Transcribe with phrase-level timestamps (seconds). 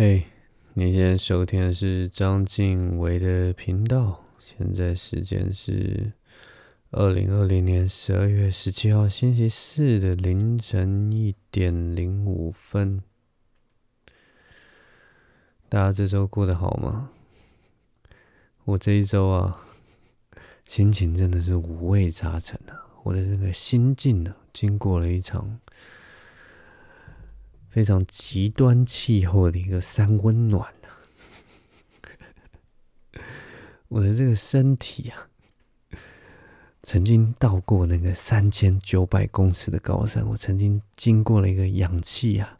[0.00, 0.26] 嘿
[0.74, 4.22] 你现在收听的是张晋唯的频道。
[4.38, 6.12] 现在时间是
[6.92, 13.02] 二零二零年十二月十七号星期四的凌晨一点零五分。
[15.68, 17.10] 大家这周过得好吗？
[18.66, 19.64] 我这一周啊，
[20.64, 22.86] 心情真的是五味杂陈啊。
[23.02, 25.58] 我的那个心境呢，经过了一场。
[27.70, 30.88] 非常极端气候的一个三温暖啊，
[33.88, 35.28] 我的这个身体啊，
[36.82, 42.58] 曾经到过那个三千九百公尺的高山，我曾经经过了一个氧气啊，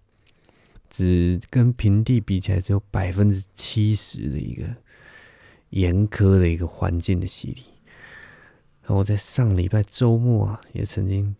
[0.91, 4.77] 只跟平地比起来只有百分之七十的一个
[5.71, 7.63] 严苛的一个环境的洗礼。
[8.83, 11.35] 然后我在上礼拜周末啊，也曾经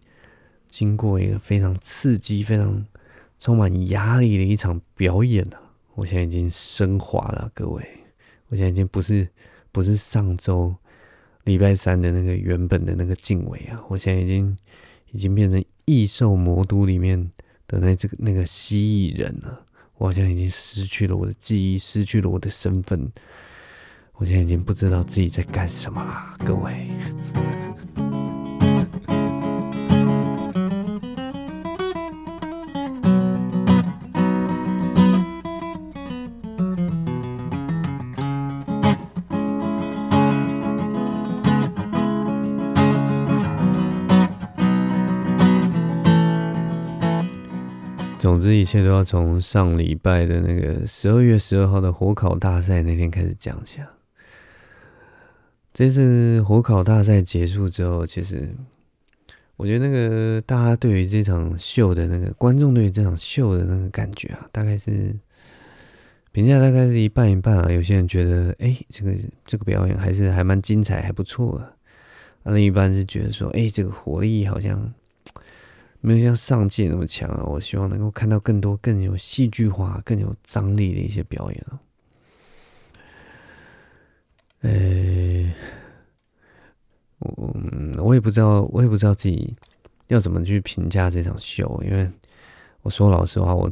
[0.71, 2.87] 经过一个非常刺激、非常。
[3.39, 5.61] 充满压力的一场表演啊！
[5.95, 7.87] 我现在已经升华了，各位，
[8.49, 9.29] 我现在已经不是
[9.73, 10.75] 不是上周
[11.45, 13.81] 礼拜三的那个原本的那个晋唯啊！
[13.89, 14.57] 我现在已经
[15.13, 17.31] 已经变成异兽魔都里面
[17.67, 19.65] 的那这个那个蜥蜴人了。
[19.97, 23.11] 我好像已经失去了我的记忆，失去了我的身份。
[24.15, 26.89] 我现在已经不知道自己在干什么了，各位。
[48.29, 53.89] 总之，一切都要从上礼拜的那个十二月十二号的火烤大赛那天开始讲起啊。
[55.73, 58.55] 这次火烤大赛结束之后，其实
[59.57, 65.17] 我觉得那个大家对于这场秀的那个观众对于这场秀的那个感觉啊，大概是
[66.31, 67.73] 评价大概是一半一半啊。
[67.73, 69.15] 有些人觉得，哎，这个
[69.47, 72.53] 这个表演还是还蛮精彩，还不错的。
[72.53, 74.93] 另一半是觉得说，哎，这个火力好像。
[76.01, 77.43] 没有像上届那么强啊！
[77.45, 81.81] 我希望能够看到更多更有戏剧化、更有张力的一些表演啊。
[84.61, 85.53] 呃，
[87.19, 87.57] 我
[88.05, 89.57] 我也不知道，我也不知道自己
[90.07, 92.09] 要怎么去评价这场秀，因为
[92.83, 93.71] 我说老实话，我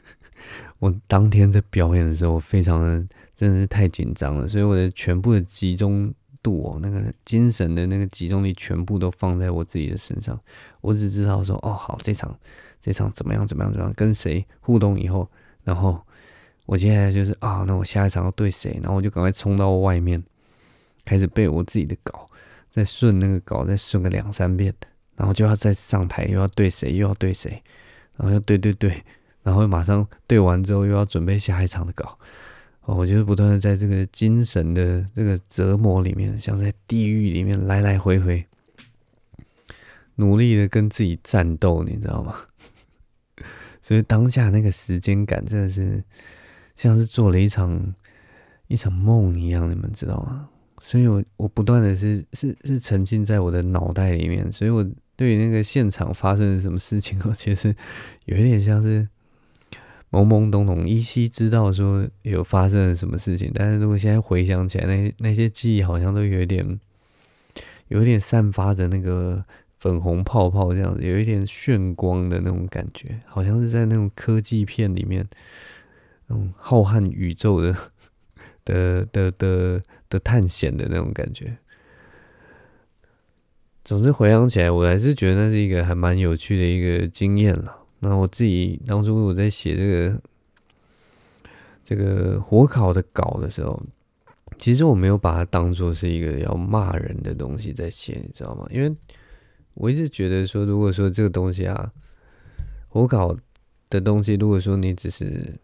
[0.78, 6.12] 我当天在表演的时候，我非常的真的是太紧张了，所以我的全部的集中。
[6.42, 10.40] 度哦，那个精神的那个集中力全部都放在我自己的身上。
[10.86, 12.38] 我只知道说，哦，好，这场
[12.80, 15.28] 这场怎么样怎么样怎么样，跟谁互动以后，
[15.64, 16.00] 然后
[16.64, 20.22] 我接下来就是啊，那我下一场要对谁，然后我就赶快冲到外面，
[21.04, 22.28] 开始背我自己的稿，
[22.70, 24.72] 再顺那个稿，再顺个两三遍，
[25.16, 27.62] 然后就要再上台，又要对谁，又要对谁，
[28.16, 29.02] 然后要对对对，
[29.42, 32.16] 然后马上对完之后又要准备下一场的稿。
[32.82, 38.46] 哦，我就是不断的在这个精神的这个折磨里面，像在地狱里面来来回回，
[40.16, 42.34] 努力的跟自己战斗，你知道吗？
[43.80, 46.02] 所以当下那个时间感真的是
[46.76, 47.94] 像是做了一场
[48.66, 50.48] 一场梦一样，你们知道吗？
[50.82, 54.84] 所以我我不断的是是是沉浸在我的脑袋里面，所以我
[55.16, 57.74] 对于那个现场发生了什么事情， 我其实
[58.24, 59.08] 有一点像是。
[60.12, 66.80] 懵懵懂懂，依稀知道说有发生了什么事情，但是如果现在回想起来，那那些记忆好像都有点，
[67.88, 69.44] 有点散发着那个
[69.78, 75.26] 粉红泡泡这样子，有一点炫光的那种感觉，好像是在那种科技片里面，
[76.26, 77.76] 那种浩瀚宇宙的
[78.64, 81.58] 的的的的探险的那种感觉。
[83.84, 87.84] 总之回想起来，我还是觉得那是一个还蛮有趣的一个经验了。
[88.00, 90.20] 那我自己当初我在写这个
[91.84, 93.80] 这个火烤的稿的时候，
[94.58, 98.66] 其实我没有把它当做是一个要骂人的东西在写，你知道吗？
[98.70, 98.92] 因为
[99.76, 101.92] 我一直觉得说，如果说这个东西啊，
[102.88, 103.36] 火烤
[103.88, 105.54] 的东西，如果说你只是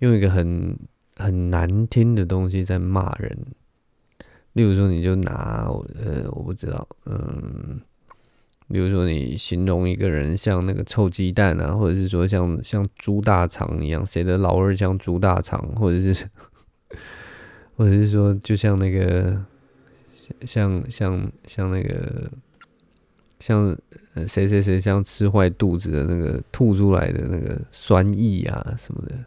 [0.00, 0.76] 用一个很
[1.16, 3.38] 很难听的东西在骂人，
[4.54, 7.80] 例如说你就拿呃，我不知道，嗯。
[8.68, 16.28] 例如说，你形容一个人像那个臭鸡蛋啊，或者是说像像猪大肠一样，谁的老二像猪大肠，或者是，
[17.74, 19.44] 或者是说，就像那个，
[20.46, 22.30] 像像像那个，
[23.40, 23.76] 像
[24.14, 29.18] 呃谁谁谁像吃坏肚子的那个吐出来的那个酸意啊什么的，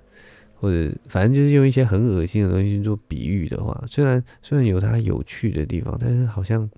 [0.56, 6.70] 或者反正就是用一些很恶心的东西做比喻的话，虽然虽然有它有趣的地方，但是好像。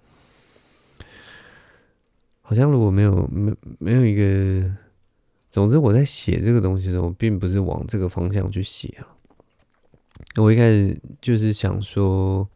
[2.47, 4.71] 好像如果没有没没有一个
[5.49, 9.07] 总之我在写这个东西的时候，并不是往这个方向去写啊。
[10.35, 12.47] 我一开始就是想说，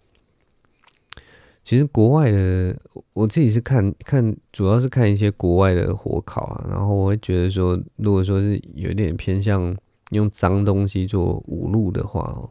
[1.61, 2.75] 其实国外的，
[3.13, 9.75] 我自己是看看，主要是看一些国外的火烤啊，然后我会觉得说，如果说是有点偏向
[10.11, 12.49] 用脏东西做侮辱的话哦，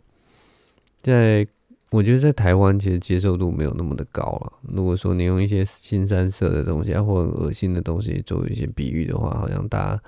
[1.01, 1.47] 在
[1.91, 4.53] 我觉得在台湾其实接受度没有那么的高了。
[4.63, 10.03] 如果说你用一些新三色的东西啊，或者恶心的东西做一些比喻的话，好像大家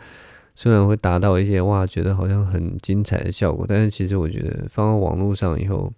[0.55, 5.91] 虽然会达到一些哇，觉得好像很精彩的效果，但是其实我觉得放到网络上以后，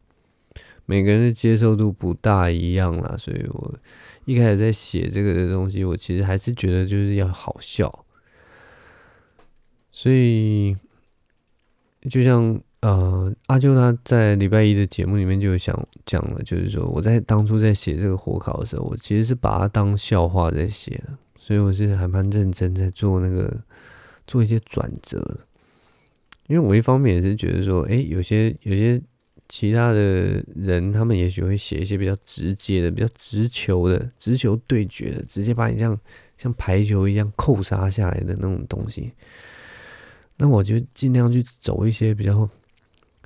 [0.93, 3.17] 每个人的接受度不大一样啦。
[3.17, 3.75] 所以我
[4.27, 8.05] 一开始在写这个的东西，我其实还是觉得就是要好笑。
[9.91, 10.77] 所以
[12.11, 12.61] 就像。
[12.83, 15.73] 呃，阿啾他在礼拜一的节目里面就想
[16.05, 23.56] 讲了，就是说我在当初在写这个火烤的时候，我其实是把它当笑话在写的，所以我是还蛮认真在做那个
[24.27, 25.47] 做一些转折。
[26.49, 29.00] 因为我一方面也是觉得说，哎、有些有些
[29.52, 36.00] 其他的人，他们也许会写一些比较直接的、比较直球的、直球对决的，直接把你这样
[36.38, 39.12] 像排球一样扣杀下来的那种东西。
[40.38, 42.49] 那我就尽量去走一些比较。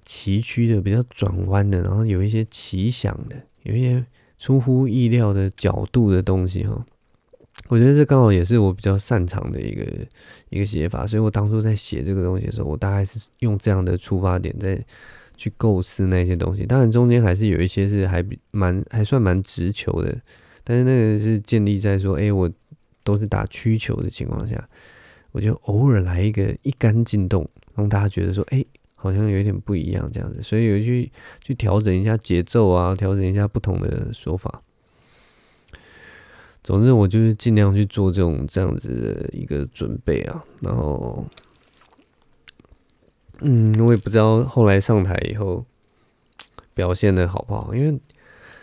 [0.09, 4.07] 崎岖的、比较转弯的，然后有一些奇想的，有一些
[4.39, 6.87] 出乎意料的角度的东西哈。
[7.67, 9.85] 我觉得这刚好也是我比较擅长的一个
[10.49, 14.81] 一个写法，所以我当初在写这个东西的时候，我大概是用这样的出发点在
[15.37, 16.65] 去构思那些东西。
[16.65, 20.19] 当然中间还是有一些是还蛮还算蛮直球的，
[20.65, 22.51] 但是那个是建立在说，哎，我
[23.05, 24.69] 都是打曲球的情况下，
[25.33, 28.65] 我就偶尔来一个一杆进洞，让大家觉得说，哎。
[28.99, 34.63] 好像有点不一样这样子，所以有去去调整一下节奏啊，调整一下不同的说法。
[36.65, 40.43] 总之，我就是尽量去做这种这样子的一个准备啊。
[40.61, 41.25] 然后，
[43.41, 45.65] 嗯，我也不知道后来上台以后
[46.75, 48.01] 表现的好不好，因为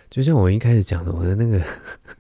[0.10, 1.62] 就像我一开始讲的，我的那个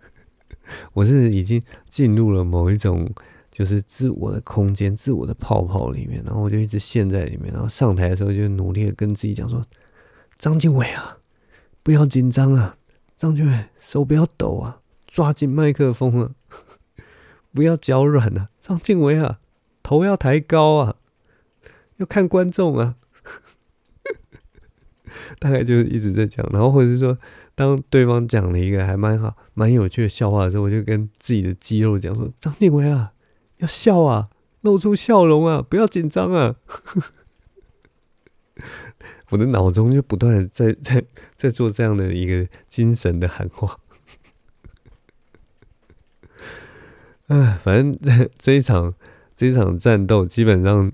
[0.93, 3.11] 我是已经进入了某一种。
[3.55, 7.53] 就是自我的空间、自我的泡泡里面，然后我就一直陷在里面。
[7.53, 9.63] 然后上台的时候就努力的跟自己讲说
[10.35, 11.19] ：“张经纬啊，
[11.83, 12.77] 不要紧张啊，
[13.15, 16.31] 张经纬手不要抖啊，抓紧麦克风啊，
[17.53, 19.39] 不要脚软啊，张经纬啊，
[19.83, 20.95] 头要抬高啊，
[22.05, 22.95] 看观众啊。
[25.39, 27.17] ”大概就是一直在讲，然后或者是说，
[27.55, 33.13] 当对方讲了一个还蛮好、蛮有趣的笑话的时候，我就跟自己的肌肉讲说：“张经纬啊。”
[33.57, 34.29] 要笑啊，
[34.61, 36.55] 露出笑容啊，不要紧张啊！
[39.29, 41.03] 我的脑中就不断的在在
[41.35, 43.79] 在做这样的一个精神的喊话。
[47.27, 48.93] 哎，反正这这一场
[49.35, 50.91] 这一场战斗，基本上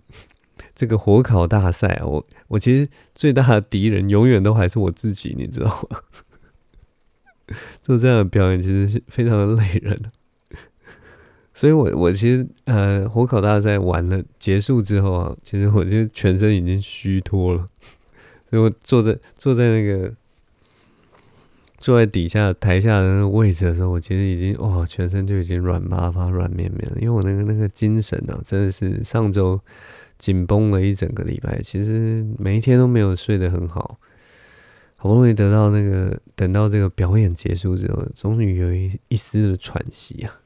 [0.79, 5.99] 这个火烤大赛，我我其实最大的敌人永远都还是我自己，你知道吗？
[7.83, 10.09] 做这样的表演其实是非常的累人的。
[11.53, 17.67] 所以我，我其实呃，火烤大赛完了结束之后啊，其实我就全身已经虚脱了。
[18.49, 20.13] 所以我坐在坐在那个
[21.77, 26.97] 坐在底下台下的那个位置的时候，我其实已经哇，全身就已经软趴趴、软绵绵了。
[27.01, 29.59] 因为我那个那个精神啊，真的是上周
[30.19, 33.99] 紧绷了一整个礼拜，其实每一天都没有睡得很好。
[35.01, 40.41] 好不容易得到那个，等到这个表演结束之后，终于有一一丝的喘息啊。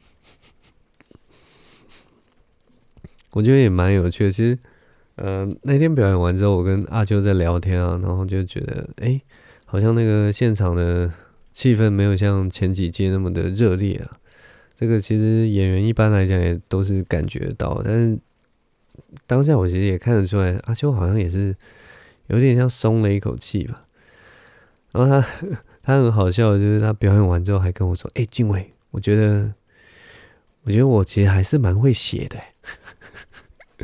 [3.32, 4.32] 我觉得也蛮有趣的。
[4.32, 4.60] 其实，
[5.16, 9.20] 呃，那天表演完之后，我跟阿秋在聊天啊，然后就觉得，哎、
[9.66, 11.12] 好像那个现场的
[11.52, 14.20] 气氛没有像前几届那么的热烈啊。
[14.76, 18.20] 这个其实演员一般来讲也都是感觉到，但是
[19.26, 21.56] 当下我其实也看得出来，阿秋好像也是
[22.28, 23.86] 有点像松了一口气吧。
[24.92, 25.28] 然后他
[25.82, 29.54] 他很好笑，就是他表演完之后还跟我说：“哎、欸，经纬，我觉得，
[30.64, 32.38] 我觉得我其实还是蛮会写的。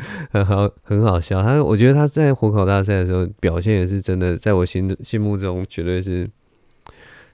[0.30, 1.42] 很好，很好笑。
[1.42, 6.30] 他，我觉得他在火烤大赛的时候表现也是真的，在我心心目中绝对是，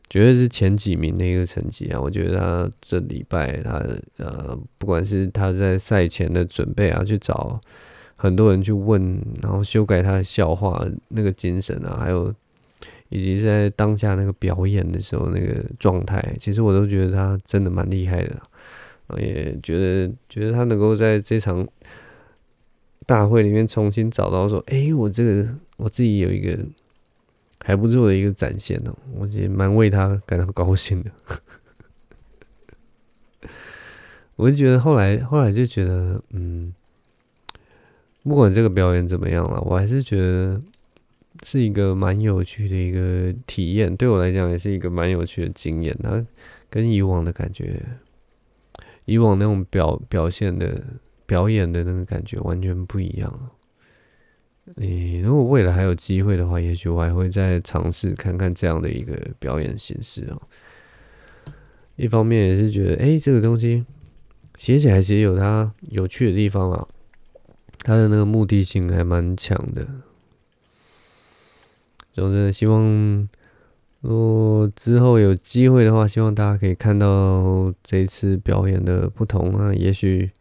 [0.09, 2.01] 绝对是前几名的一个成绩啊。
[2.01, 3.83] 我觉得他这礼拜他
[4.19, 7.61] 呃，不管是他在赛前的准备啊，去找
[8.17, 12.35] 很多人去问，然后修改他的笑话那个精神啊，还有
[13.09, 18.37] 以及在当下那个表演的时候那个状态，其实我都觉得他真的蛮厉害的。
[19.19, 21.67] 也觉得，觉得他能够在这场。
[23.09, 26.59] 大会里面重新找到说，哎、我这个我自己有一个
[27.67, 31.11] 还不错的一个展现哦，我其实蛮为他感到高兴的。
[34.37, 36.73] 我就觉得后来后来就觉得，嗯，
[38.23, 40.63] 不管这个表演怎么样了，我还是觉得
[41.43, 45.93] 是一个蛮有趣的一个体验，对我来讲也是一个蛮有趣的经验。
[46.01, 46.25] 它
[46.71, 47.83] 跟以往的感觉，
[49.07, 50.85] 以往那种表表现的
[51.27, 53.51] 表演的那个感觉完全不一样了。
[54.75, 60.43] 你如果未来还有机会的话，也许我还会再尝试看看这样的一个表演形式哦。
[61.95, 63.87] 一方面也是觉得，哎、这个东西
[64.57, 66.89] 写起来其实有它有趣的地方啊，
[67.83, 69.87] 它的那个目的性还蛮强的。
[72.13, 73.29] 总之，希望
[74.01, 79.73] 如果之后有机会的话，希望大家可以看到这次表演的不同啊。
[79.73, 80.33] 也许，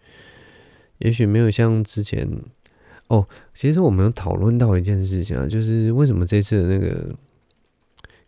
[0.98, 2.28] 也许没有像之前。
[3.08, 7.16] 哦，其实我们有讨论到一件事情啊，就是为什么这次的那个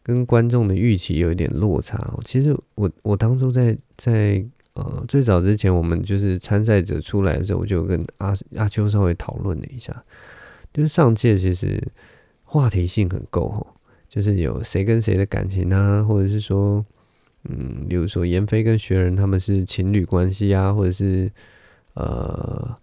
[0.03, 2.15] 跟观众的预期有一点落差。
[2.23, 10.03] 其实我我当初在在呃最早之前，我们就是参赛者出来的时候，我就跟阿阿秋稍微讨论了一下，
[10.71, 11.81] 就是上届其实
[12.43, 13.65] 话题性很够哦，
[14.07, 16.85] 就是有谁跟谁的感情啊，或者是说
[17.45, 21.31] 嗯，比如说严飞跟学仁他们是情侣关系啊，或者是
[21.95, 22.77] 呃。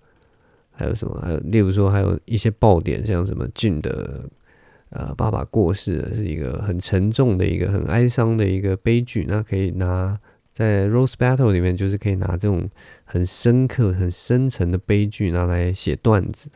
[0.74, 1.20] 还有什么？
[1.20, 4.28] 还有，例如说，还有一些爆点，像什么俊的
[4.90, 9.24] 呃爸爸过世，是一个很沉重的一个很哀伤的一个悲剧。
[9.28, 10.18] 那可以拿
[10.52, 12.68] 在 Rose Battle 里面，就是可以拿这种
[13.04, 16.48] 很深刻、很深沉的悲剧拿来写段子。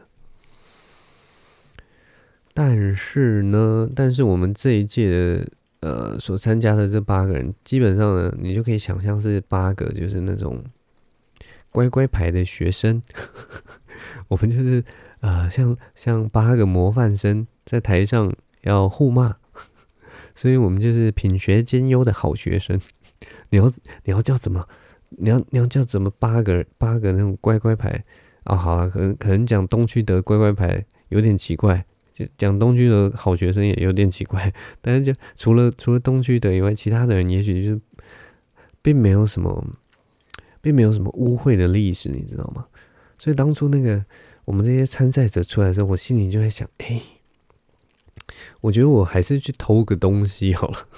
[2.53, 5.47] 但是呢，但是我们这一届的
[5.81, 10.61] 呃所参加的这八个人，基本上呢，你就可以想象是八个就是那种
[11.79, 13.01] 乖乖牌的学生。
[14.27, 14.83] 我们就是
[15.21, 19.37] 呃，像像八个模范生在台上要互骂，
[20.35, 22.81] 所以我们就是品学兼优的好学生。
[23.51, 23.71] 你要
[24.03, 24.67] 你要叫怎么？
[25.11, 26.11] 你要你要叫怎么？
[26.19, 28.05] 八个八个那种乖乖牌
[28.43, 28.57] 啊？
[28.57, 34.53] 好了，可能可能讲东区的乖乖牌有点奇怪，就讲东区的好学生也有点奇怪。
[34.81, 37.81] 但是就除了除了东区的以外，其他的人也许就是
[38.83, 39.65] 并没有什么，
[40.61, 42.67] 并没有什么污秽的历史，你知道吗？
[43.19, 44.05] 所以当初那个
[44.45, 47.01] 我们这些参赛者出来的时候，我心里就在想：哎，
[48.61, 50.89] 我觉得我还是去偷个东西好了，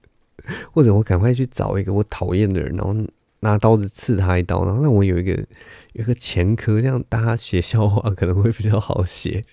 [0.72, 2.94] 或者我赶快去找一个我讨厌的人，然后
[3.40, 5.32] 拿刀子刺他一刀，然后让我有一个
[5.92, 9.44] 有一个前科，这样大家写笑话可能会比较好写。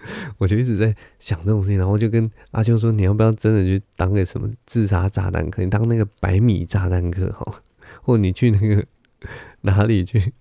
[0.38, 5.62] 我就一直在想这种事情，然后就跟阿秋说：“你要不要真的去当个什么自杀炸弹客？
[5.62, 7.60] 你当那个百米炸弹客好，
[8.08, 8.84] 或你去那个
[9.60, 10.32] 哪里去？”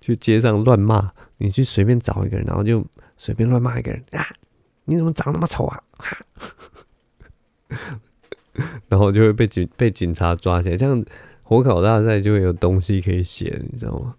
[0.00, 2.86] 去街上乱骂，你去随便找一个人，然后就
[3.16, 4.24] 随便乱骂一个人啊！
[4.84, 5.82] 你怎么长那么丑啊？
[8.88, 11.04] 然后就会被警被警察抓起来，这样
[11.42, 14.14] 火烤大赛就会有东西可以写，你知道吗？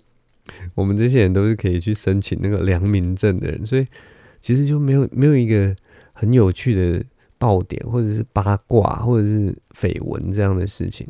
[0.76, 3.86] 我们这些人都是可以去申请那个良民证的人，所以
[4.42, 5.74] 其实就没有没有一个
[6.12, 7.02] 很有趣的
[7.38, 11.08] 爆点，或者是八卦，或者是绯闻这样的事情。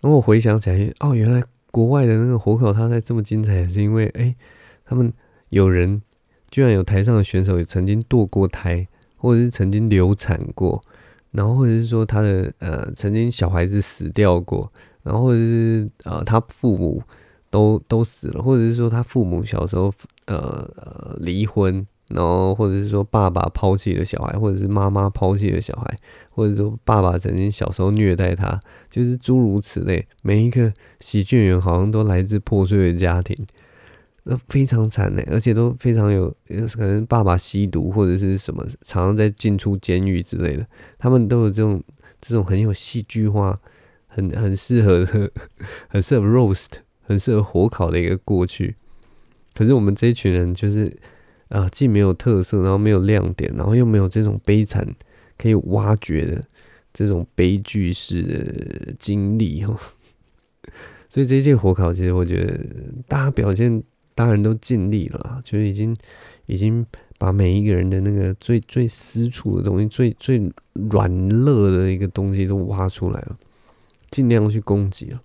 [0.00, 4.34] 然后我回想起来，哦，原来国外的那个火烤大赛这么精彩，是因为哎、
[4.84, 5.12] 他们
[5.50, 6.00] 有人
[6.50, 8.86] 居然有台上的选手也曾经堕过胎，
[9.16, 10.82] 或者是曾经流产过，
[11.32, 17.02] 然后或者是说他的呃曾经小孩子死掉过，然后或者是呃他父母
[17.50, 19.92] 都都死了，或者是说他父母小时候
[20.26, 20.36] 呃
[20.76, 21.86] 呃离婚。
[22.08, 25.94] 然后，或者是说爸爸抛弃了小孩，或者是妈妈抛弃了小孩，
[26.30, 28.58] 或者说爸爸曾经小时候虐待他，
[28.90, 30.08] 就是诸如此类。
[30.22, 33.36] 每一个喜剧演员好像都来自破碎的家庭，
[34.22, 36.34] 那非常惨呢， 而且都非常有，
[36.76, 40.66] 可能爸爸吸毒或者是什么，常常在进出监狱之类的。
[40.98, 41.82] 他们都有这种
[42.22, 43.60] 这种很有戏剧化、
[44.06, 45.30] 很很适合的、
[45.88, 46.68] 很适合 roast、
[47.02, 48.76] 很适合火烤的一个过去。
[49.54, 50.96] 可是我们这一群人就是。
[51.48, 54.86] 啊，既没有特色，然后没有亮点，然后又没有这种悲惨
[55.38, 56.44] 可以挖掘的
[56.92, 59.78] 这种悲剧式的经历哈。
[61.08, 62.60] 所以这一届火烤，其实我觉得
[63.06, 63.82] 大家表现
[64.14, 65.96] 当然都尽力了，就是已经
[66.44, 66.84] 已经
[67.16, 73.38] 把每一个人的那个最最私处的东西、最最软弱的一个东西都挖出来了，
[74.10, 75.22] 尽量去攻击了。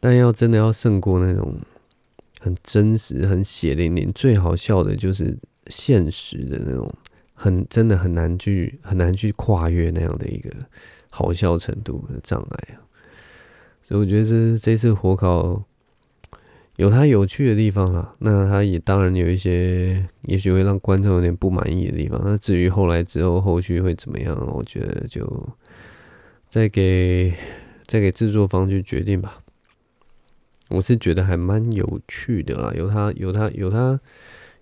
[0.00, 1.56] 但要真的要胜过那种。
[2.42, 4.10] 很真实，很血淋淋。
[4.12, 6.92] 最好笑的就是现实的那种，
[7.34, 10.50] 很真的很难去很难去跨越那样的一个
[11.08, 12.82] 好笑程度的障碍啊。
[13.80, 15.62] 所以我觉得这这次火烤
[16.76, 22.20] 有它有趣的地方啊，那它也当然有一些也许会让观众有点不满意的地方。
[22.24, 25.48] 那至于后来之后后续会怎么样，我觉得就
[26.48, 27.32] 再给
[27.86, 29.38] 再给制作方去决定吧。
[30.72, 34.00] 我是觉得还蛮有趣的啦，有它有它有它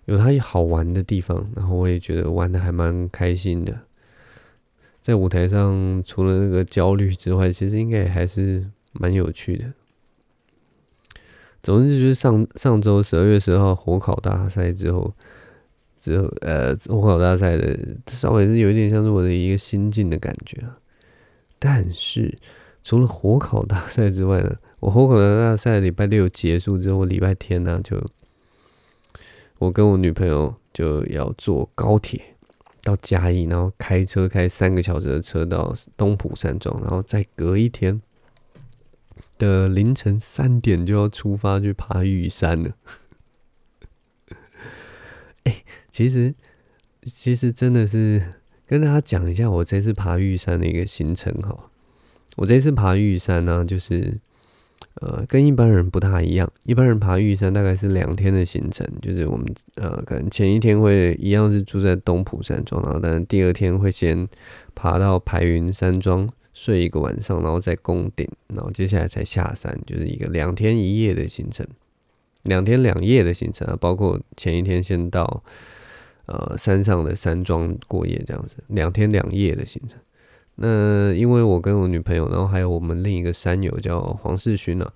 [0.05, 3.81] 有它好玩的地方，然后我也觉得玩的还蛮开心的。
[5.01, 9.73] 在舞台上，除了那个焦虑之外，其实应该也还是蛮有趣的。
[11.63, 15.13] 总之就是上上周十二月十号火烤大赛之后，
[15.99, 17.77] 之后呃火烤大赛的
[18.07, 20.77] 稍微是有一点像是我的一个心境的感觉啊。
[21.57, 22.37] 但是
[22.83, 28.03] 除了火烤大赛之外呢，我火烤大赛礼拜六结束之后，礼拜天呢、就
[29.59, 32.35] 我跟我女朋友就要坐高铁
[32.83, 38.01] 到嘉义，然后开车开三个小时的车到东埔山庄，然后再隔一天
[39.37, 42.71] 的凌晨三点就要出发去爬玉山了。
[45.45, 46.35] 哎、其实
[47.03, 48.33] 其实真的是。
[48.67, 51.69] 跟大家讲一下我这次爬玉山的一个行程哈。
[52.37, 54.17] 我这次爬玉山呢，就是
[54.95, 56.51] 呃跟一般人不大一样。
[56.65, 59.45] 一般人爬玉山大概是两天的行程，就是我们
[59.75, 64.27] 呃可能前一天会一样是住在东埔山庄，然后但是第二天会先
[64.75, 71.65] 爬到排云山庄睡一个晚上，然后再攻顶，然后接下来才下山，就是一个两天一夜的行程，
[72.43, 75.43] 两天两夜的行程啊，包括前一天先到。
[76.27, 79.99] 呃，山上的山庄过夜这样子，两天两夜的行程。
[80.63, 84.87] 那因为我跟我女朋友，然后还有我们另一个山友叫黄世勋呢，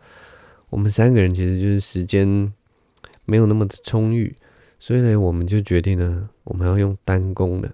[0.70, 2.54] 我们三个人其实就是时间
[3.26, 4.36] 没有那么的充裕，
[4.78, 7.74] 所以呢，我们就决定呢，我们要用单攻的。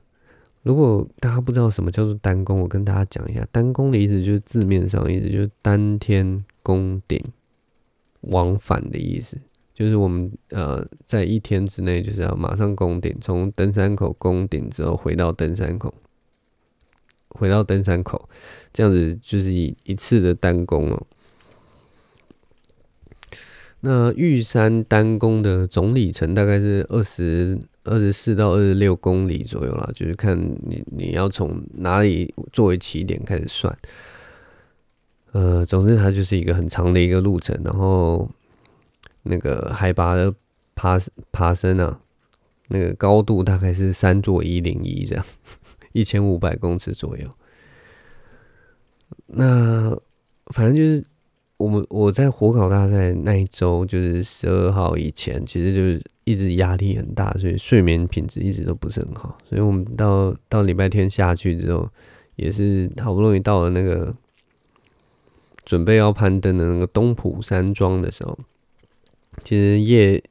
[0.64, 7.22] 如果大家不知道什么叫做单攻，我跟大家讲一下，单攻的意思就是字面上意思就是单天攻顶
[8.22, 9.38] 往返的意思。
[9.74, 15.94] 就是我们呃，在一天之内就是要马上攻顶，从登山口攻顶之后回到登山口，
[17.42, 18.30] 回到登山口，
[18.72, 21.08] 这样子就是一一次的单攻哦。
[23.80, 33.76] 那玉山单攻的总里程大概是二十二十四到二十六公里左右啦，就是看你你要从哪里作为起点开始算。
[35.32, 38.30] 呃，总之它就是一个很长的一个路程，然后。
[39.24, 40.34] 那个海拔的
[40.74, 41.00] 爬
[41.32, 42.00] 爬升啊，
[42.70, 45.24] 那个高度大概是三座一零一这样，
[45.94, 47.28] 一千五百公尺左右。
[49.28, 49.98] 那
[50.48, 51.04] 反正就是
[51.58, 59.38] 我们我在火烤大赛那一周，就是十二号以前，其实就是一直压力很大，所以睡眠品质一直都不是很好。
[59.48, 61.90] 所以我们到到礼拜天下去之后，
[62.36, 64.16] 也是好不容易到了那个
[65.64, 68.38] 准备要攀登的那个东埔山庄的时候。
[69.44, 70.22] 其实夜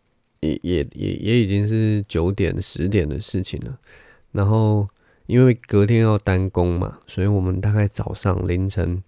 [0.40, 3.78] 也也也也已经是九点十点的事情了，
[4.32, 4.86] 然后
[5.30, 9.02] 因为隔天要单工嘛，所以我们大概早上凌晨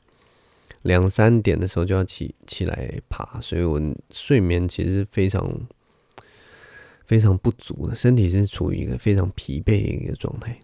[0.83, 3.81] 两三点的时候就要起起来爬，所以我
[4.11, 5.51] 睡眠其实非常
[7.05, 10.59] 非常不足的，身体是处于一个非常疲惫的一个状态。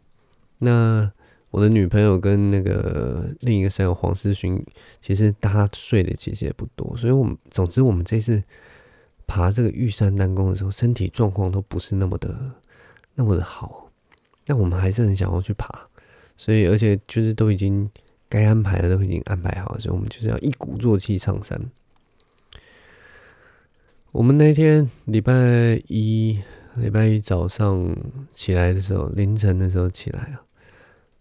[0.59, 1.11] 那
[1.51, 4.64] 我的女朋友跟那个另一个山友黄思勋，
[5.01, 8.42] 其实大家睡的其实也不多，所以我们总之我们这次。
[9.31, 12.51] 爬这个玉山单攻的时候，身体状况都不是那么的
[13.14, 13.88] 那么的好，
[14.48, 15.68] 但我们还是很想要去爬，
[16.34, 17.90] 所以而且就是都已经
[18.30, 21.61] 该安排的都已经安排好，所以我们就是要一鼓作气上山。
[24.11, 25.34] 我们那天礼拜
[25.88, 26.42] 一
[26.76, 27.94] 礼拜一早上
[28.32, 30.40] 起来的时候，凌晨的时候起来啊，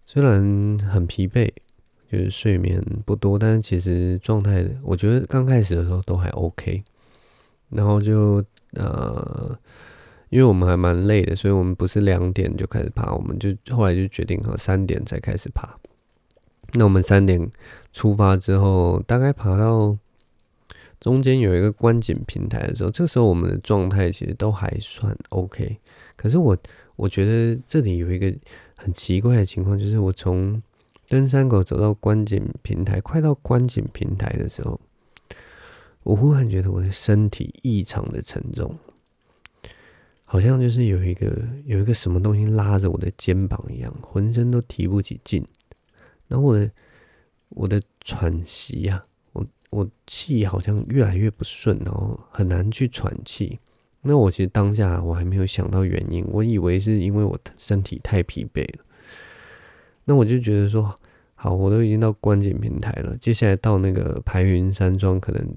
[0.06, 1.52] 虽然很疲惫，
[2.10, 6.82] 就是睡眠不多，但是其实状态，我觉得刚开始的时候都还 OK。
[7.70, 8.42] 然后就
[8.76, 9.60] 呃，
[10.30, 15.78] 因为我们还蛮累的，所以我们不是两点就开始爬，我们就后来就决定好三点才开始爬。
[16.74, 17.50] 那我们三点
[17.94, 19.98] 出发之后，大概爬到
[21.00, 25.78] 中间有一个观景平台的时候，这个时候我们的状态其实都还算 OK。
[26.16, 26.58] 可是我
[26.96, 28.34] 我觉得这里有一个
[28.76, 30.62] 很奇怪的情况，就是我从
[31.08, 34.80] 登山口走到观景平台，快到观景平台的时候。
[36.04, 38.78] 我忽然觉得我的身体异常的沉重，
[40.30, 45.42] 好像就是有一个有一个什么东西拉着我的肩膀一样，浑身都提不起劲。
[46.28, 46.70] 然后我的
[47.48, 53.58] 我的喘息呀、啊，我我气好像越来越不顺，然后很难去喘气。
[54.02, 58.84] 那我其实当下我还没有想到原因，我以为是因为我身体太疲惫了。
[60.04, 60.94] 那我就觉得说，
[61.36, 65.48] 好，我都已经到观景平台了，接下来到那个排云山庄可能。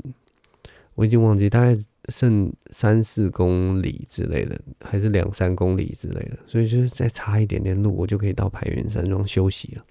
[1.01, 1.75] 我已经忘记大概
[2.11, 9.85] 剩三四公里之类的，还是两三公里之类的，所以就是再差一点点路，我就可以到排云山庄休息了。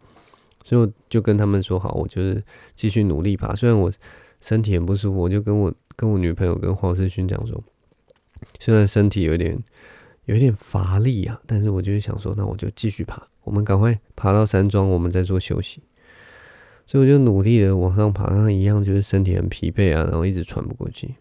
[0.64, 2.44] 所以我就跟他们说好，我就是
[2.76, 3.56] 继续努力爬。
[3.56, 3.92] 虽然我
[4.40, 7.60] 身体很不舒服，我就跟我跟我女朋友跟黄世勋讲说，
[8.60, 9.58] 虽然身体有点
[10.26, 15.82] 有点乏力啊，但是我就是想说，那我就继续爬，我们赶快爬到山庄，我们再做休息。
[16.90, 21.14] 所以我就努力的往上爬，那一样就是身体很疲惫啊，然后一直喘不过气。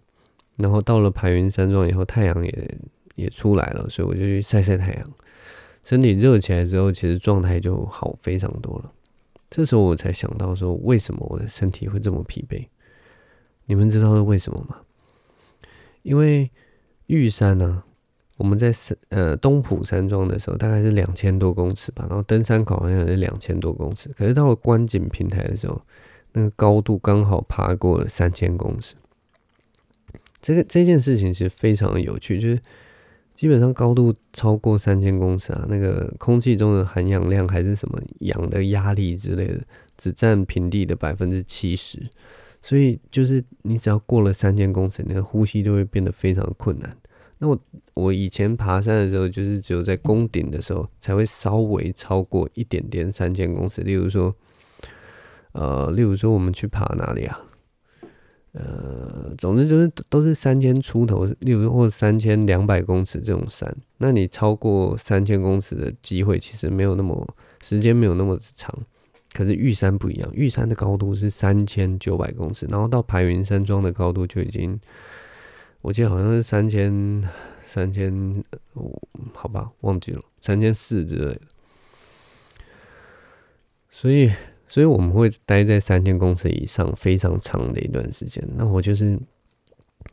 [0.56, 2.78] 然后到了排云山庄以后，太阳也
[3.16, 5.12] 也出来了，所以我就去晒晒太阳。
[5.84, 8.90] 身体热起来之后，其实状态就好非常多了。
[9.50, 12.66] 这时候我才想到说，为什么我的身体会这么疲惫？
[13.66, 14.78] 你们知道是为什么吗？
[16.00, 16.50] 因为
[17.08, 17.82] 玉山呢、
[18.38, 25.82] 我们在山呃东埔山庄的时候，大概是两千多公尺吧，然后登山口好像也是两千多公尺，可是到了观景平台的时候，
[26.32, 28.94] 那个高度刚好爬过了三千公尺。
[30.40, 32.60] 这个这件事情其实非常的有趣，就是
[33.34, 39.60] 基本上高度超过三千公尺啊，那个空气中的含氧量还是什么氧的压力之类的，
[39.96, 42.00] 只占平地的百分之七十，
[42.62, 46.96] 所以就是你只要过了三千公尺，你的呼吸都会变得非常困难。
[47.40, 47.58] 那我
[47.94, 53.82] 我以前爬山的时候，就是只有在攻顶的时候才会稍微超过一点点三千公尺。
[53.82, 54.34] 例如说，
[55.52, 57.40] 呃，例如说我们去爬哪里啊？
[58.52, 67.24] 呃，总之就是都是三千出头，例如或三千两百公尺这种山，那你超过三千公尺的机会其实没有那么
[67.62, 68.74] 时间没有那么长。
[69.32, 74.80] 可是玉山不一样，玉山的高度是三千九百公尺，然后到排云山庄的高度就已经。
[75.80, 77.22] 我记得好像是三千
[77.64, 78.42] 三千
[78.74, 79.00] 五，
[79.32, 81.40] 好吧，忘记了三千四之类的。
[83.90, 84.30] 所以，
[84.68, 88.46] 所以我们会待在三千公尺以上非常长的一段时间。
[88.56, 89.18] 那我就是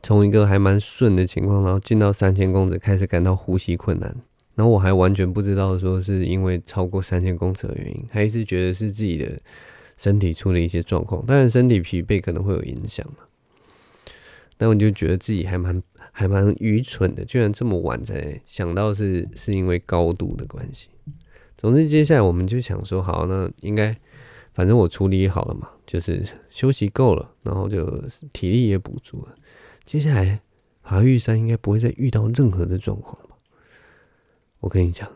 [0.02, 4.14] 从一个还蛮顺的情况，然后进到三千公尺，开始感到呼吸困难。
[4.54, 9.38] 然后我还完全不知道说是因为超过三千公尺的原因，还是觉得是自己的
[9.96, 11.24] 身体出了一些状况。
[11.26, 13.06] 当然，身体疲惫可能会有影响。
[14.56, 20.88] 但我就觉得自己还蛮还蛮愚蠢的，居然这么晚才想到是是因为高度的关系。
[21.56, 23.96] 总之，接下来我们就想说，好，那应该
[24.52, 29.34] 反正我处理好了嘛，就是休息够了，然后就体力也补足了。
[29.84, 30.40] 接下来
[30.82, 33.36] 爬玉山应该不会再遇到任何的状况吧？
[34.60, 35.10] 我跟你讲，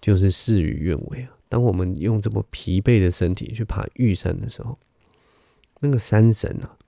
[0.00, 1.30] 就是事与愿违啊。
[1.48, 4.78] 当我们用这么疲惫的身体去爬玉山的时候，
[5.80, 6.78] 那个山神啊。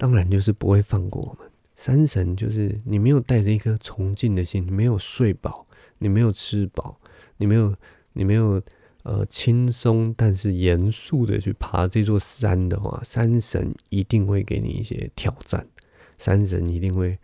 [0.00, 1.50] 当然就是不会放过我们。
[1.76, 5.66] 山神就是你没有带着一颗崇敬的心，你没有睡饱，
[5.98, 6.98] 你没有吃饱，
[7.36, 7.76] 你没有
[8.14, 8.62] 你没有
[9.02, 15.66] 呃轻松但是严肃的去爬这座山的话，山神一定会给你一些挑战。
[16.16, 17.18] 山神一定会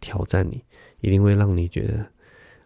[0.00, 0.64] 挑战你，
[1.02, 2.06] 一定会让你觉得，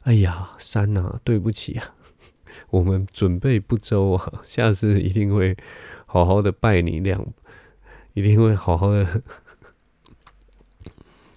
[0.02, 1.96] 哎呀，山啊，对不起啊，
[2.70, 5.56] 我们准备不周啊，下次一定会
[6.06, 7.26] 好好的拜你两，
[8.16, 9.22] 一定会好好的。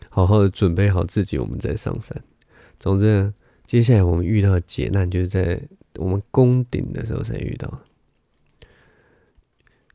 [0.10, 2.24] 好好的准备好自己，我们再上山。
[2.80, 3.34] 总之，
[3.66, 5.62] 接下来我们遇到的劫难，就是在
[5.98, 7.82] 我们攻顶的时候才遇到。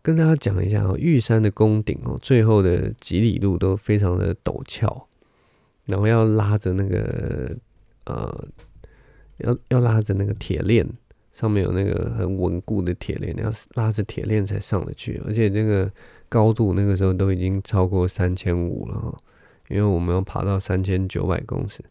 [0.00, 5.08] 跟大家讲一下哦，玉山的攻顶哦，最后的几里路都非常的陡峭，
[5.86, 7.56] 然后要拉着那个
[8.04, 8.48] 呃，
[9.38, 10.86] 要要拉着那个铁链，
[11.32, 15.90] 上面有那个很稳固的铁链，要拉着铁链才上得去，而且那个
[16.28, 19.18] 高度那个时候都已经超过三千五了。
[19.70, 21.82] 因为我们要爬到三千九百公尺，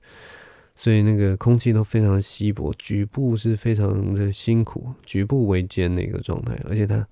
[0.76, 6.56] 所以那个空气都非常稀薄，局部是非常的辛苦，举步维艰的一个状态。
[6.70, 7.08] 而且他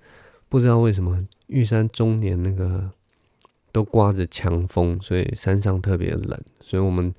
[0.48, 2.92] 不知道为什么玉山终年那个
[3.72, 6.40] 都刮着强风，所以山上特别冷。
[6.60, 7.12] 所以我们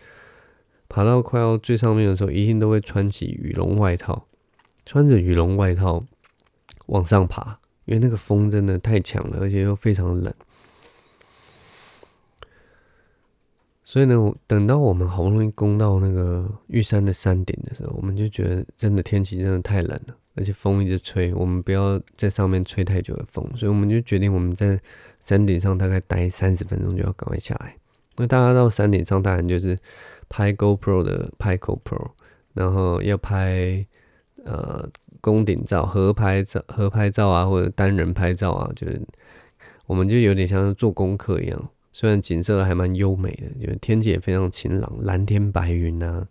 [0.88, 4.26] 爬到快要最上面的时候，一定都会穿起羽绒外套，
[4.86, 6.02] 穿着羽绒外套
[6.86, 10.34] 往上爬，因为那个风真的太强了，而且又非常冷。
[13.86, 24.80] 所以呢，等到我们好不容易攻到那个玉山的山顶的时候，我们就觉得真的天气真的太冷了，而且风一直吹，我们不要在上面吹太久的风，所以我们就决定我们在
[25.24, 27.76] 山顶上大概待三十分钟就要赶快下来。
[28.15, 29.78] 那大家到山顶上当然就是
[30.28, 32.12] 拍 GoPro 的拍 GoPro，
[32.54, 33.86] 然后要拍
[34.43, 34.89] 呃
[35.24, 39.02] 宫顶照、合拍照、合拍照啊，或者单人拍照啊，就是
[39.86, 41.70] 我们就有点像是做功课一样。
[41.94, 46.28] 虽然景色还蛮优美的，就是天气也非常晴朗，蓝天白云啊，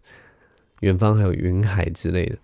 [0.81, 2.37] 远方还有云海之类的。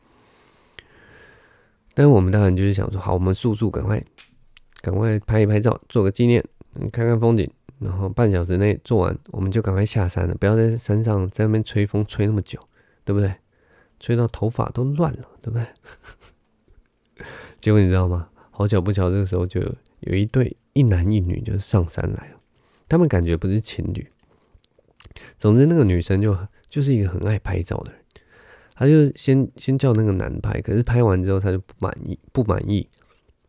[1.92, 4.02] 但我们当然就是想说，好，我们速速赶快，
[4.80, 6.42] 赶快拍一拍照，做个纪念，
[6.90, 7.46] 看看风景，
[7.78, 12.58] 然后半小时内做完，我们就赶快下山了，不要在山上在那边吹风吹那么久，
[13.04, 13.34] 对不对？
[14.00, 15.66] 吹到头发都乱了，对不对？
[17.60, 18.28] 结果你知道吗？
[18.50, 19.60] 好巧不巧，这个时候就
[20.00, 22.40] 有一对一男一女就上山来了。
[22.88, 24.06] 他们感觉不是情侣，
[25.36, 28.00] 总之，那个女生就就是一个很爱拍照的人，
[28.74, 32.88] 她就先先叫那个男拍，可是拍完之后她就不满意，不满意，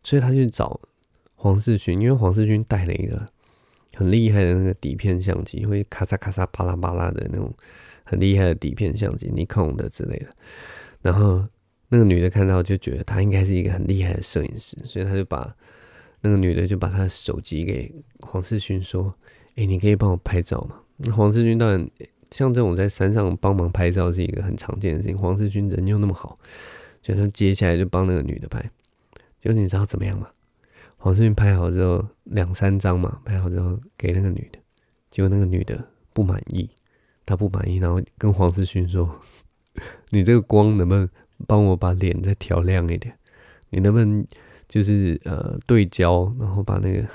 [0.04, 0.80] 所以她就找
[1.34, 3.26] 黄世勋，因为黄世勋带了一个
[3.94, 7.52] 很厉害的那个底片相机，会咔嚓咔嚓啪啦啪啦的那种
[8.04, 10.26] 很厉害的底片相机，尼康的之类的。
[11.00, 11.46] 然后
[11.90, 15.54] 那个女的看到就觉得她应该是一个很厉害的摄影师，所以她就把
[16.22, 19.14] 那个女的就把她的手机给黄世勋说
[19.56, 21.90] ：“哎，你可以帮我拍照吗？”那黄世勋当然，
[22.30, 25.18] 像这种在山上帮忙拍照是一个很常见的事情。
[25.18, 26.38] 黄世勋人又那么好，
[27.02, 28.60] 所以他接下来就帮那个女的拍。
[29.40, 30.28] 结果你知道怎么样吗？
[30.98, 34.58] 黄世勋拍好之后，两三张嘛，拍好之后给那个女的，
[35.10, 36.68] 结果那个女的不满意，
[37.24, 39.22] 她不满意，然后跟黄世勋说
[40.10, 41.08] ：“你这个光能不能
[41.46, 43.16] 帮我把脸再调亮一点？
[43.70, 44.26] 你能不能
[44.68, 47.06] 就是呃对焦，然后把那个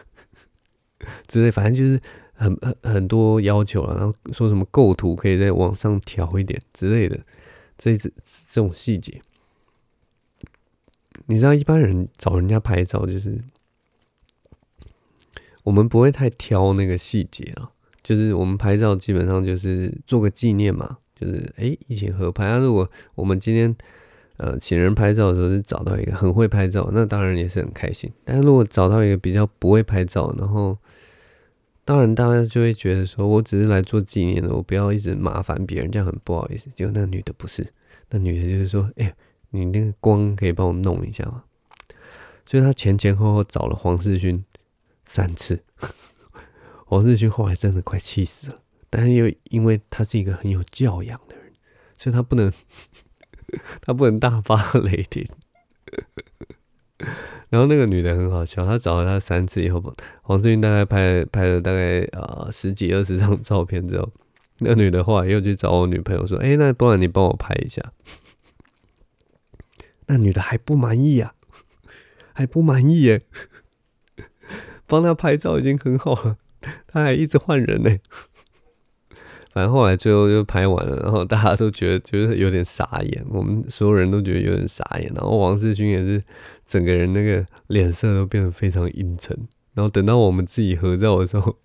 [1.27, 1.99] 之类，反正就是。”
[2.38, 7.17] 很很很多要求了，然后说什么构图可以再往上调一点之类的，
[7.77, 9.21] 这这这种细节，
[11.27, 13.39] 你知道一般人找人家拍照就是，
[15.63, 17.71] 我们不会太挑那个细节啊，
[18.03, 22.57] 就是我们拍照基本上就是做个纪念嘛，就是诶、欸、一起合拍啊。
[22.57, 23.73] 如果我们今天
[24.38, 28.12] 呃请人拍照的时候是找到一个很会拍照，那当然也是很开心。
[28.24, 30.78] 但是如果找到一个比较不会拍照，然后
[31.84, 36.69] 当然，大家就会觉得说，我只是来做纪念的，我不要一直麻烦别人，这样很不好意思。
[36.74, 37.67] 结果那个女的不是，
[38.10, 39.15] 那女的就是说，哎、
[39.52, 41.43] 你那个光可以帮我弄一下吗？
[42.45, 44.43] 所以她前前后后找了黄世勋
[45.08, 45.63] 三次，
[46.86, 48.60] 黄世勋后来真的快气死了。
[48.89, 51.52] 但是又因为他是一个很有教养的人，
[51.98, 52.52] 所以他不能，
[53.82, 55.28] 他不能大发雷霆。
[57.50, 64.12] 然后那个女的很好笑，她找了他三次以后，黄世勋大概拍拍了大概呃十几二十张照片之后，
[64.60, 67.82] 那女的后来又去找我女朋友说：“哎，那不然你帮我拍一下。
[70.08, 71.36] ”那女的还不满意啊，
[72.34, 73.22] 还不满意耶，
[74.88, 76.38] 帮她拍照已经很好了，
[76.88, 77.98] 她还一直换人呢。
[79.56, 86.22] 反正后来最后就拍完了，然后大家都觉得就是有点傻眼，我们所有人都觉得有点傻眼，然后王世勋也是
[86.65, 89.48] 整个人那个脸色都变得非常阴沉。
[89.74, 91.58] 然后等到我们自己合照的时候，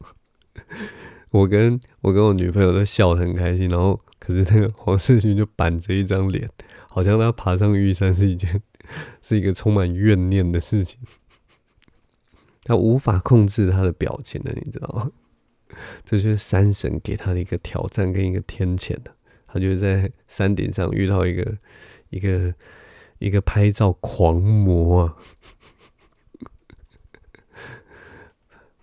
[1.30, 6.48] 我 跟我跟我女朋友都笑得很开心，然后可是那个黄世勋就板着一张脸，
[6.88, 8.62] 好像他爬上玉山是一件
[9.20, 11.00] 是一个充满怨念的事情，
[12.62, 15.10] 他无法控制他的表情的，你知道吗？
[16.04, 19.14] 这就是山神给他的一个挑战跟一个天谴的，
[19.46, 21.58] 他就在山顶上遇到一个
[22.10, 22.54] 一个
[23.18, 25.16] 一个拍照狂魔啊！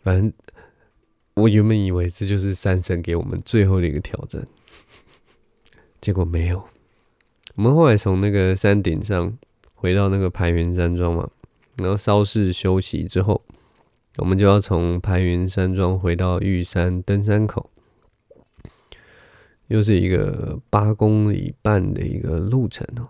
[0.04, 0.34] 反正
[1.34, 4.46] 我原本以为这就是山神给我们最后的一个挑战，
[6.00, 6.68] 结果没有。
[7.56, 9.38] 我们后来从那个山顶上
[9.76, 11.30] 回到那个排云山庄嘛，
[11.78, 13.44] 然后稍事休息之后。
[14.18, 17.70] 我们就要从排云山庄回到玉山登山口，
[19.68, 23.10] 又是一个八公里半的一个路程哦。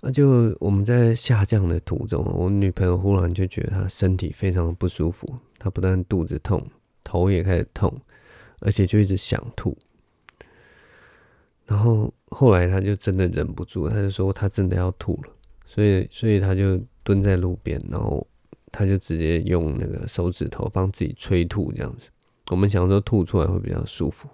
[0.00, 6.64] 那就我们在下降的途中，我女朋友忽然就觉得她身体非常不舒服，她不但肚子痛，
[7.02, 7.92] 头也开始痛，
[8.60, 9.76] 而且就一直想吐。
[11.66, 15.32] 然后后来她就真的忍不住，她就说她真的要吐了，
[15.66, 18.24] 所以所以她就蹲在路边，然后。
[18.72, 22.06] 他就直接用那个手指头帮自己催吐，这样子。
[22.50, 24.28] 我们想说吐出来会比较舒服，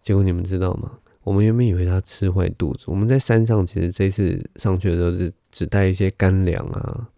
[0.00, 0.98] 结果你们知道吗？
[1.22, 2.84] 我们原本以为他吃坏肚子。
[2.88, 7.08] 我们在山上其实这次上去的时候是只带一些干粮啊，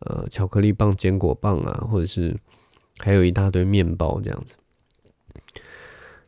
[0.00, 2.34] 呃，巧克力棒、坚果棒啊，或者是
[2.98, 4.54] 还有一大堆面包这样子。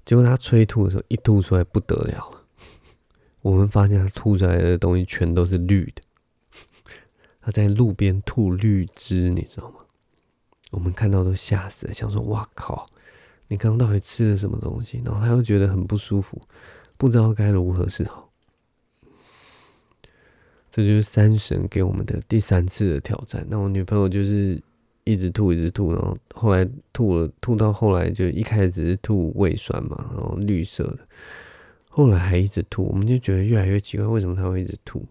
[0.04, 2.42] 结果他催吐的时候，一吐出来不得了了，
[3.40, 6.02] 我们发现他吐出来的东西全都是绿的。
[7.42, 9.76] 他在路边吐绿汁，你知道吗？
[10.70, 12.88] 我们看到都吓死了，想说：“哇靠，
[13.48, 16.40] 你刚刚到底吃了什么东西？”然后他又觉得很不舒服，
[16.96, 18.30] 不知道该如何是好。
[20.70, 23.46] 这就是山神给我们的第三次的挑战。
[23.50, 24.58] 那我女朋友就是
[25.04, 31.00] 一直吐，一直吐，然后后来吐了，吐到后来就一开始是吐胃酸嘛，然后绿色的，
[31.90, 35.04] 后来还一直吐，我们就觉得越来越奇怪，为什么他会一直吐？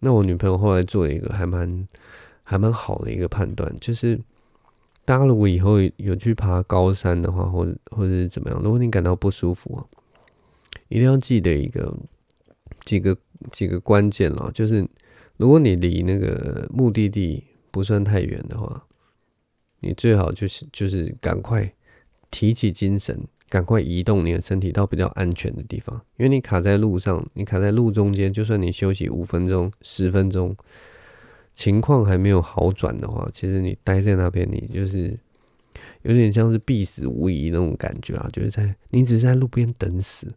[0.00, 1.88] 那我女朋友后来做了一个还蛮
[2.42, 4.20] 还蛮好的一个判断，就是
[5.04, 9.86] 大家如果以后有去爬高山的话，或者或者是怎么样，如果你感到不舒服啊，
[10.88, 11.96] 一定要记得一个
[12.84, 13.16] 几个
[13.50, 14.86] 几个关键了，就是
[15.36, 18.84] 如果你离那个目的地不算太远的话，
[19.80, 21.72] 你最好就是就是赶快
[22.30, 30.56] 提起精神，赶快移动你的身体到比较安全的地方，因为你卡在路上，你卡在路中间，就算你休息五分钟、十分钟，
[31.52, 35.18] 情况还没有好转的话，其实你待在那边，你就是
[36.02, 40.28] 有点像是必死无疑那种感觉啊，就是在你只是在路边等死。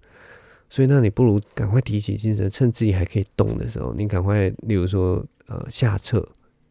[0.71, 6.23] 所以，那你不如赶快提起精神，趁自己还可以动的时候，你赶快，例如说，呃，下撤，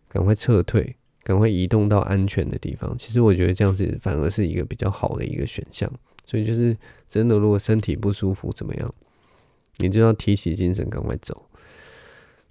[0.09, 2.96] 赶快撤退，赶快移动到安全的地方。
[2.96, 5.92] 其实，我觉得这样子反而是一个比较好的一个选项。
[6.28, 6.76] 所以，就是
[7.08, 8.94] 真的，如果身体不舒服怎么样，
[9.78, 11.46] 你就要提起精神，赶快走。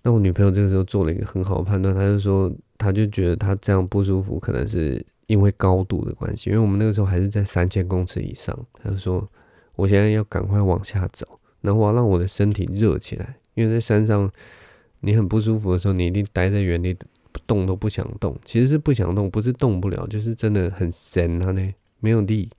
[0.01, 8.57] 那我女朋友这个时候做了一个很好的判断，她就说，她就觉得她这样不舒服，可能是因为高度的关系，因为我们那个时候还是在三千公尺以上。
[8.73, 9.29] 她就说。
[9.77, 14.27] 我现在要赶快往下走，然后我要让我的身体热起来，因为在山上，
[15.01, 16.97] 你很不舒服的时候，你一定待在原地
[17.45, 18.35] 动都不想动。
[18.43, 22.49] 其实是不想动，不是动不了，就是真的很神啊，那没有力。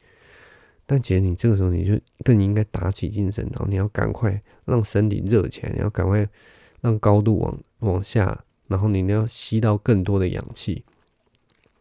[0.90, 6.26] 但姐，你这个时候你就更应该打起精神，然后你要赶快让身体热起来，你要赶快
[6.80, 10.82] 让高度往往下，然后你要吸到更多的氧气，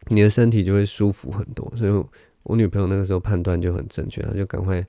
[0.08, 1.72] 你的身体就会舒服很多。
[1.74, 2.04] 所以
[2.42, 4.86] 我女朋友那个时候判断就很正确，她就赶快。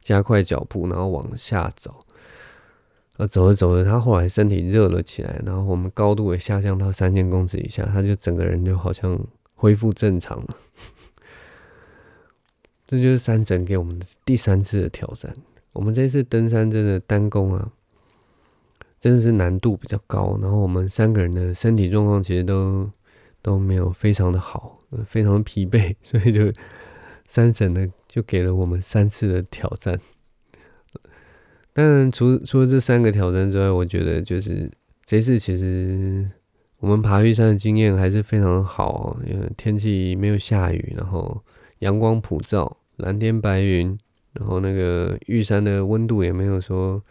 [0.00, 2.06] 加快脚步，然后往下走。
[3.16, 9.18] 呃，走着走着，她后来身体热了起来，然后我们高度也下降到三千公尺以下，她就整个人就好像
[9.56, 10.56] 恢复正常了。
[12.88, 15.32] 这就是山神给我们的第三次的挑战。
[15.72, 17.70] 我们这次登山真的单攻啊，
[18.98, 20.36] 真的是难度比较高。
[20.42, 22.90] 然后我们三个人的身体状况其实都
[23.40, 26.52] 都没有非常的好，非常疲惫， 所以就。
[27.30, 30.00] 山神呢，就给了我们三次的挑战。
[31.74, 34.70] 但除除了这三个挑战之外，我觉得就是
[35.04, 36.26] 这次其实
[36.78, 41.44] 我们爬玉山的经验还是非常好，因为天气没有下雨，然后
[41.80, 43.98] 阳光普照，蓝天白云，
[44.32, 47.02] 然后那个玉山的温度也没有说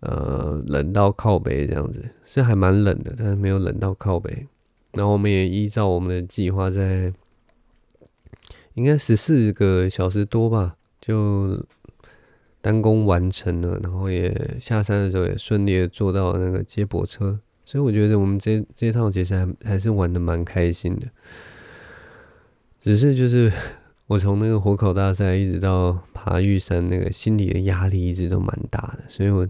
[0.00, 4.46] 呃冷到靠北这样子，是还蛮冷的，但是没有冷到靠北。
[4.92, 7.12] 然后我们也依照我们的计划在。
[8.74, 11.66] 应该十四个小时多吧，就
[12.62, 21.08] 单攻完成了，然后也下山的时候也顺利的坐到那个接驳车，所以我觉得我们这这趟其实还还是玩的蛮开心的。
[22.80, 23.52] 只是就是
[24.10, 29.48] 我从那个火烤大赛一直到爬玉山，那个心里的压力一直都蛮大的，所以我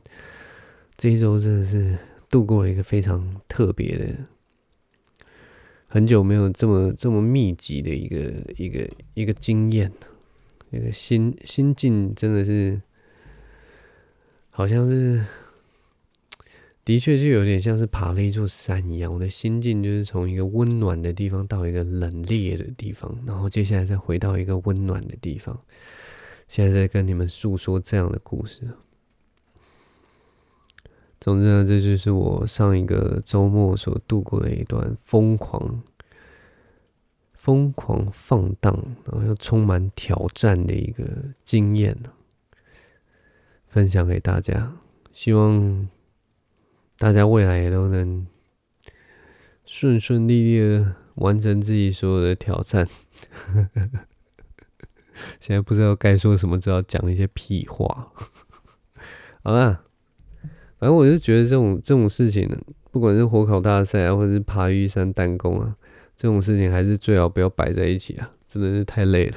[0.98, 1.96] 这一周真的是
[2.28, 4.06] 度过了一个非常特别的。
[5.88, 9.90] 很久没有这么这么密集的一个一个一个经验，
[10.70, 12.82] 一个心心境真的是，
[14.50, 15.24] 好像是，
[16.90, 19.14] 的确就有点像是爬了一座山一样。
[19.14, 25.56] 我的心境就是从一个温暖的地方到一个冷冽的地方，然后接下来再回到一个温暖的地方。
[26.48, 28.68] 现在在跟你们诉说这样的故事。
[31.20, 35.80] 总之呢，这就是我上一个周末所度过的一段疯狂、
[37.34, 41.04] 疯狂放荡，然后又充满挑战的一个
[41.44, 41.96] 经验，
[43.68, 44.72] 分享给大家。
[45.12, 45.88] 希望
[47.00, 48.26] 大家未来也都能
[49.64, 52.86] 顺顺利利的完成自己所有的挑战。
[55.40, 58.12] 现在不知道该说什么，只好讲一些屁话。
[59.42, 59.86] 好了。
[60.78, 62.58] 反正我就觉得这种这种事情呢，
[62.90, 65.76] 不管是火烤大赛啊，或者是爬玉山弹弓啊，
[66.14, 69.36] 这种事情还是最好不要摆在一起啊，真的是太累了。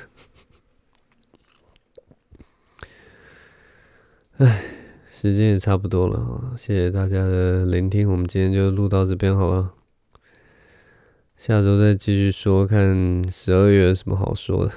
[4.37, 4.63] 唉，
[5.23, 9.71] 时间也差不多了啊，谢谢大家的聆听，我们今天就录到这边好了，
[11.37, 14.71] 下周再继续说，看十二月有什么好说的。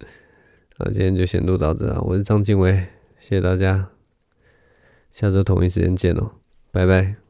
[0.76, 3.88] 好，今天就先录到这啊，我是张静伟，谢谢大家。
[5.10, 6.32] 下周同一时间见哦，
[6.70, 7.23] 拜拜。